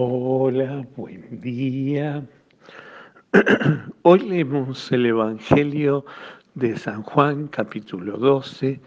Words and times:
Hola, 0.00 0.86
buen 0.94 1.40
día. 1.40 2.24
Hoy 4.02 4.20
leemos 4.20 4.92
el 4.92 5.06
Evangelio 5.06 6.04
de 6.54 6.78
San 6.78 7.02
Juan, 7.02 7.48
capítulo 7.48 8.16
12, 8.16 8.80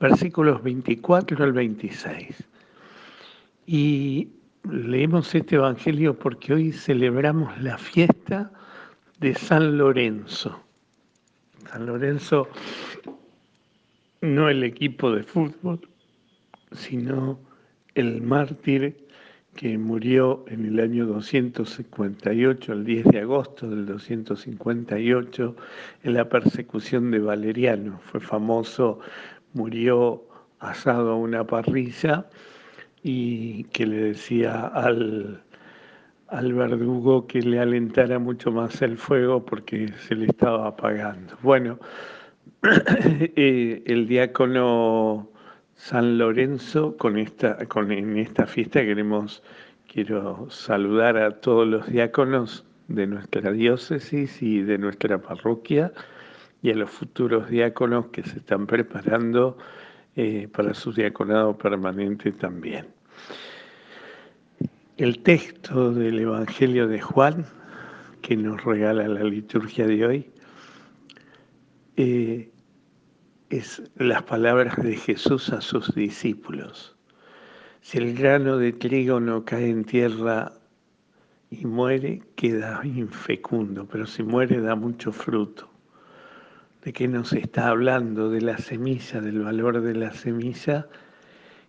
versículos 0.00 0.60
24 0.64 1.44
al 1.44 1.52
26. 1.52 2.42
Y 3.66 4.30
leemos 4.68 5.32
este 5.32 5.54
Evangelio 5.54 6.18
porque 6.18 6.54
hoy 6.54 6.72
celebramos 6.72 7.56
la 7.62 7.78
fiesta 7.78 8.50
de 9.20 9.36
San 9.36 9.78
Lorenzo. 9.78 10.60
San 11.70 11.86
Lorenzo, 11.86 12.48
no 14.22 14.48
el 14.48 14.64
equipo 14.64 15.12
de 15.12 15.22
fútbol, 15.22 15.88
sino 16.72 17.38
el 17.94 18.22
mártir 18.22 19.07
que 19.58 19.76
murió 19.76 20.44
en 20.46 20.66
el 20.66 20.78
año 20.78 21.04
258, 21.06 22.72
el 22.72 22.84
10 22.84 23.06
de 23.06 23.18
agosto 23.18 23.68
del 23.68 23.86
258, 23.86 25.56
en 26.04 26.14
la 26.14 26.28
persecución 26.28 27.10
de 27.10 27.18
Valeriano. 27.18 27.98
Fue 28.04 28.20
famoso, 28.20 29.00
murió 29.54 30.22
asado 30.60 31.10
a 31.10 31.16
una 31.16 31.44
parrilla 31.44 32.26
y 33.02 33.64
que 33.64 33.84
le 33.86 33.96
decía 33.96 34.68
al, 34.68 35.42
al 36.28 36.54
verdugo 36.54 37.26
que 37.26 37.42
le 37.42 37.58
alentara 37.58 38.20
mucho 38.20 38.52
más 38.52 38.80
el 38.80 38.96
fuego 38.96 39.44
porque 39.44 39.88
se 40.06 40.14
le 40.14 40.26
estaba 40.26 40.68
apagando. 40.68 41.34
Bueno, 41.42 41.80
eh, 42.62 43.82
el 43.86 44.06
diácono 44.06 45.32
San 45.78 46.18
Lorenzo, 46.18 46.96
con 46.96 47.16
esta, 47.16 47.56
con, 47.66 47.92
en 47.92 48.18
esta 48.18 48.46
fiesta 48.46 48.80
queremos, 48.80 49.44
quiero 49.86 50.50
saludar 50.50 51.16
a 51.16 51.40
todos 51.40 51.68
los 51.68 51.86
diáconos 51.86 52.64
de 52.88 53.06
nuestra 53.06 53.52
diócesis 53.52 54.42
y 54.42 54.60
de 54.62 54.76
nuestra 54.76 55.22
parroquia 55.22 55.92
y 56.62 56.72
a 56.72 56.74
los 56.74 56.90
futuros 56.90 57.48
diáconos 57.48 58.08
que 58.08 58.24
se 58.24 58.38
están 58.38 58.66
preparando 58.66 59.56
eh, 60.16 60.48
para 60.52 60.74
su 60.74 60.92
diaconado 60.92 61.56
permanente 61.56 62.32
también. 62.32 62.88
El 64.96 65.20
texto 65.20 65.94
del 65.94 66.18
Evangelio 66.18 66.88
de 66.88 67.00
Juan 67.00 67.46
que 68.20 68.36
nos 68.36 68.62
regala 68.64 69.06
la 69.06 69.22
liturgia 69.22 69.86
de 69.86 70.04
hoy 70.04 70.30
eh, 71.96 72.50
es 73.50 73.82
las 73.96 74.22
palabras 74.24 74.76
de 74.76 74.96
Jesús 74.96 75.50
a 75.50 75.60
sus 75.60 75.94
discípulos. 75.94 76.94
Si 77.80 77.96
el 77.96 78.14
grano 78.14 78.58
de 78.58 78.72
trigo 78.72 79.20
no 79.20 79.44
cae 79.44 79.70
en 79.70 79.84
tierra 79.84 80.52
y 81.50 81.64
muere, 81.64 82.22
queda 82.36 82.80
infecundo, 82.84 83.86
pero 83.90 84.06
si 84.06 84.22
muere 84.22 84.60
da 84.60 84.74
mucho 84.74 85.12
fruto. 85.12 85.70
¿De 86.84 86.92
qué 86.92 87.08
nos 87.08 87.32
está 87.32 87.68
hablando? 87.68 88.30
De 88.30 88.42
la 88.42 88.58
semilla, 88.58 89.20
del 89.20 89.40
valor 89.40 89.80
de 89.80 89.94
la 89.94 90.12
semilla, 90.12 90.86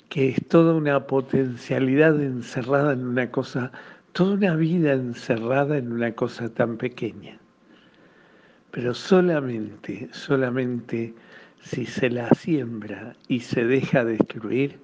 que 0.10 0.30
es 0.30 0.48
toda 0.48 0.74
una 0.74 1.08
potencialidad 1.08 2.22
encerrada 2.22 2.94
en 2.94 3.08
una 3.08 3.32
cosa, 3.32 3.72
toda 4.12 4.34
una 4.34 4.56
vida 4.56 4.94
encerrada 4.94 5.78
en 5.78 5.94
una 5.94 6.12
cosa 6.12 6.50
tan 6.54 6.78
pequeña. 6.78 7.40
Pero 8.72 8.94
solamente, 8.94 10.10
solamente 10.12 11.16
si 11.62 11.86
se 11.86 12.10
la 12.10 12.30
siembra 12.30 13.14
y 13.28 13.42
se 13.42 13.66
deja 13.66 14.06
destruir, 14.06 14.80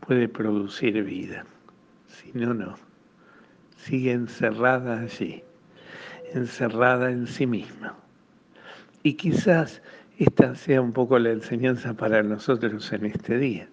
puede 0.00 0.28
producir 0.28 1.02
vida. 1.02 1.44
Si 2.06 2.32
no, 2.32 2.54
no. 2.54 2.74
Sigue 3.76 4.12
encerrada 4.12 5.00
allí, 5.00 5.42
encerrada 6.32 7.10
en 7.10 7.26
sí 7.26 7.46
misma. 7.46 7.94
Y 9.02 9.14
quizás 9.14 9.82
esta 10.18 10.54
sea 10.54 10.80
un 10.80 10.92
poco 10.92 11.18
la 11.18 11.30
enseñanza 11.30 11.94
para 11.94 12.22
nosotros 12.22 12.92
en 12.92 13.06
este 13.06 13.38
día. 13.38 13.68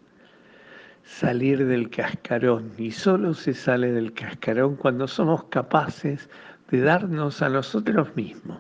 Salir 1.04 1.66
del 1.66 1.90
cascarón. 1.90 2.72
Y 2.78 2.92
solo 2.92 3.34
se 3.34 3.54
sale 3.54 3.92
del 3.92 4.14
cascarón 4.14 4.76
cuando 4.76 5.08
somos 5.08 5.46
capaces 5.46 6.30
de 6.70 6.82
darnos 6.82 7.42
a 7.42 7.50
nosotros 7.50 8.16
mismos. 8.16 8.60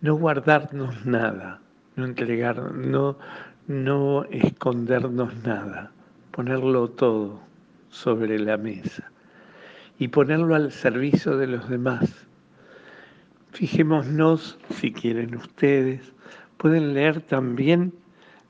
No 0.00 0.16
guardarnos 0.16 1.06
nada, 1.06 1.60
no 1.96 2.04
entregar, 2.04 2.74
no, 2.74 3.18
no 3.66 4.24
escondernos 4.24 5.34
nada, 5.44 5.92
ponerlo 6.30 6.88
todo 6.90 7.40
sobre 7.88 8.38
la 8.38 8.56
mesa 8.56 9.10
y 9.98 10.08
ponerlo 10.08 10.54
al 10.54 10.72
servicio 10.72 11.36
de 11.36 11.46
los 11.46 11.68
demás. 11.68 12.26
Fijémonos, 13.52 14.58
si 14.70 14.92
quieren 14.92 15.36
ustedes, 15.36 16.12
pueden 16.56 16.94
leer 16.94 17.20
también 17.20 17.92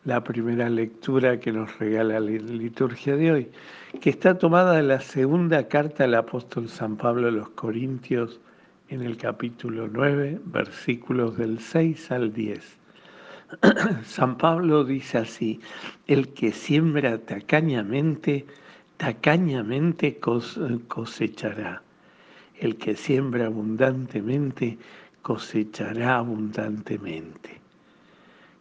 la 0.05 0.23
primera 0.23 0.69
lectura 0.69 1.41
que 1.41 1.53
nos 1.53 1.79
regala 1.79 2.21
la 2.21 2.31
liturgia 2.31 3.17
de 3.17 3.33
hoy, 3.33 3.49
que 4.01 4.11
está 4.11 4.39
tomada 4.39 4.75
de 4.77 4.83
la 4.83 5.01
segunda 5.01 5.69
carta 5.69 6.05
del 6.05 6.15
apóstol 6.15 6.69
San 6.69 6.97
Pablo 6.97 7.29
a 7.29 7.31
los 7.31 7.51
Corintios 7.51 8.41
en 8.89 9.03
el 9.03 9.17
capítulo 9.17 9.89
9, 9.91 10.41
versículos 10.45 11.37
del 11.37 11.59
6 11.59 12.11
al 12.11 12.33
10. 12.33 12.84
San 14.05 14.37
Pablo 14.37 14.85
dice 14.85 15.19
así, 15.19 15.61
el 16.07 16.29
que 16.29 16.53
siembra 16.53 17.19
tacañamente, 17.19 18.47
tacañamente 18.97 20.19
cosechará. 20.89 21.83
El 22.59 22.77
que 22.77 22.97
siembra 22.97 23.47
abundantemente, 23.47 24.79
cosechará 25.23 26.17
abundantemente. 26.17 27.61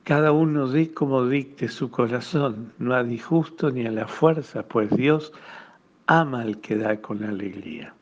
Cada 0.04 0.32
uno 0.32 0.68
dé 0.68 0.92
como 0.92 1.26
dicte 1.28 1.70
su 1.70 1.90
corazón, 1.90 2.74
no 2.78 2.94
a 2.94 3.04
disgusto 3.04 3.72
ni 3.72 3.86
a 3.86 3.92
la 3.92 4.08
fuerza, 4.08 4.64
pues 4.64 4.90
Dios 4.90 5.32
ama 6.08 6.42
al 6.42 6.60
que 6.60 6.76
da 6.76 6.98
con 6.98 7.24
alegría. 7.24 7.94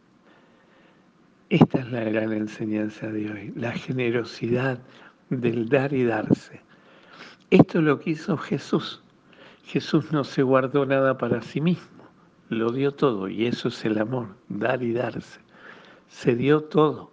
Esta 1.50 1.80
es 1.80 1.92
la 1.92 2.04
gran 2.06 2.32
enseñanza 2.32 3.08
de 3.08 3.30
hoy, 3.30 3.54
la 3.56 3.74
generosidad 3.74 4.80
del 5.30 5.70
dar 5.70 5.94
y 5.94 6.06
darse. 6.06 6.62
Esto 7.52 7.80
es 7.80 7.84
lo 7.84 8.00
que 8.00 8.12
hizo 8.12 8.38
Jesús. 8.38 9.04
Jesús 9.66 10.10
no 10.14 10.24
se 10.24 10.42
guardó 10.42 10.86
nada 10.86 11.18
para 11.18 11.42
sí 11.42 11.60
mismo, 11.60 12.06
lo 12.48 12.72
dio 12.72 12.94
todo 12.94 13.28
y 13.28 13.46
eso 13.46 13.68
es 13.68 13.84
el 13.84 14.00
amor, 14.00 14.36
dar 14.48 14.82
y 14.82 14.94
darse. 14.94 15.42
Se 16.08 16.34
dio 16.38 16.64
todo. 16.64 17.12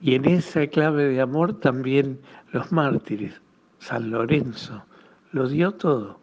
Y 0.00 0.14
en 0.14 0.24
esa 0.24 0.66
clave 0.68 1.04
de 1.04 1.20
amor 1.20 1.60
también 1.60 2.18
los 2.52 2.72
mártires, 2.72 3.42
San 3.78 4.10
Lorenzo, 4.10 4.82
lo 5.32 5.46
dio 5.48 5.72
todo. 5.72 6.18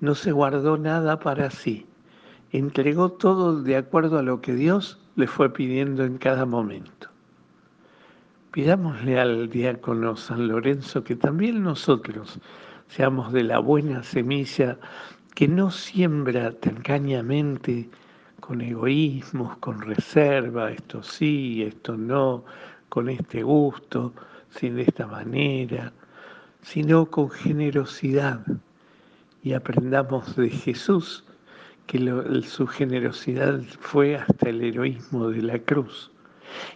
No 0.00 0.14
se 0.14 0.30
guardó 0.30 0.76
nada 0.76 1.18
para 1.18 1.50
sí. 1.50 1.86
Entregó 2.52 3.10
todo 3.12 3.62
de 3.62 3.76
acuerdo 3.76 4.18
a 4.18 4.22
lo 4.22 4.42
que 4.42 4.52
Dios 4.52 5.00
le 5.16 5.26
fue 5.26 5.50
pidiendo 5.50 6.04
en 6.04 6.18
cada 6.18 6.44
momento. 6.44 7.09
Pidámosle 8.52 9.20
al 9.20 9.48
diácono 9.48 10.16
San 10.16 10.48
Lorenzo 10.48 11.04
que 11.04 11.14
también 11.14 11.62
nosotros 11.62 12.40
seamos 12.88 13.32
de 13.32 13.44
la 13.44 13.60
buena 13.60 14.02
semilla 14.02 14.76
que 15.36 15.46
no 15.46 15.70
siembra 15.70 16.50
tacañamente 16.50 17.88
con 18.40 18.60
egoísmos, 18.60 19.56
con 19.58 19.80
reserva, 19.80 20.72
esto 20.72 21.00
sí, 21.00 21.62
esto 21.62 21.96
no, 21.96 22.44
con 22.88 23.08
este 23.08 23.44
gusto, 23.44 24.12
sin 24.50 24.74
de 24.74 24.82
esta 24.82 25.06
manera, 25.06 25.92
sino 26.62 27.06
con 27.06 27.30
generosidad. 27.30 28.44
Y 29.44 29.52
aprendamos 29.52 30.34
de 30.34 30.50
Jesús 30.50 31.24
que 31.86 32.00
su 32.42 32.66
generosidad 32.66 33.60
fue 33.78 34.16
hasta 34.16 34.48
el 34.48 34.60
heroísmo 34.60 35.28
de 35.28 35.42
la 35.42 35.58
cruz 35.60 36.10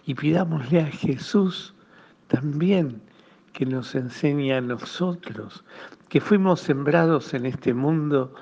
y 0.05 0.15
pidámosle 0.15 0.81
a 0.81 0.87
Jesús 0.87 1.73
también 2.27 3.01
que 3.53 3.65
nos 3.65 3.95
enseñe 3.95 4.51
a 4.51 4.61
nosotros, 4.61 5.63
que 6.09 6.19
fuimos 6.19 6.59
sembrados 6.59 7.33
en 7.33 7.45
este 7.45 7.73
mundo 7.73 8.33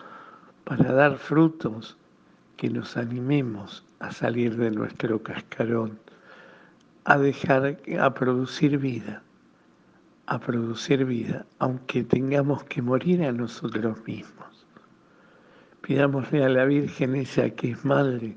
para 0.64 0.92
dar 0.92 1.18
frutos, 1.18 1.98
que 2.58 2.70
nos 2.70 2.98
animemos 2.98 3.86
a 4.00 4.12
salir 4.12 4.56
de 4.58 4.72
nuestro 4.72 5.22
cascarón, 5.22 6.00
a 7.06 7.18
dejar, 7.18 7.78
a 8.00 8.14
producir 8.14 8.78
vida, 8.78 9.22
a 10.26 10.40
producir 10.40 11.06
vida, 11.06 11.46
aunque 11.60 12.04
tengamos 12.04 12.64
que 12.64 12.82
morir 12.82 13.24
a 13.24 13.32
nosotros 13.32 13.98
mismos. 14.08 14.66
Pidámosle 15.82 16.44
a 16.44 16.50
la 16.50 16.66
Virgen 16.66 17.16
ella 17.16 17.50
que 17.50 17.72
es 17.72 17.86
madre, 17.86 18.36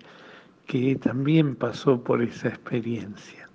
que 0.66 0.96
también 0.96 1.54
pasó 1.54 2.02
por 2.02 2.22
esa 2.22 2.48
experiencia, 2.48 3.48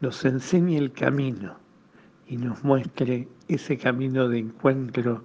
nos 0.00 0.24
enseñe 0.24 0.76
el 0.76 0.92
camino 0.92 1.56
y 2.26 2.36
nos 2.36 2.62
muestre 2.62 3.28
ese 3.48 3.76
camino 3.76 4.28
de 4.28 4.38
encuentro 4.38 5.22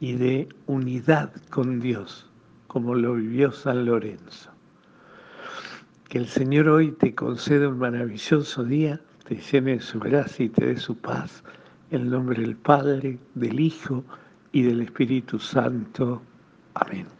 y 0.00 0.12
de 0.12 0.48
unidad 0.66 1.32
con 1.50 1.80
Dios, 1.80 2.30
como 2.68 2.94
lo 2.94 3.14
vivió 3.14 3.50
San 3.50 3.84
Lorenzo. 3.84 4.50
Que 6.08 6.18
el 6.18 6.28
Señor 6.28 6.68
hoy 6.68 6.92
te 6.92 7.14
conceda 7.14 7.68
un 7.68 7.78
maravilloso 7.78 8.62
día, 8.62 9.00
te 9.26 9.36
llene 9.36 9.72
de 9.72 9.80
su 9.80 9.98
gracia 9.98 10.46
y 10.46 10.48
te 10.50 10.66
dé 10.66 10.76
su 10.76 10.96
paz. 10.96 11.42
En 11.90 12.10
nombre 12.10 12.40
del 12.40 12.56
Padre, 12.56 13.18
del 13.34 13.58
Hijo 13.58 14.04
y 14.52 14.62
del 14.62 14.82
Espíritu 14.82 15.38
Santo. 15.38 16.22
Amén. 16.74 17.15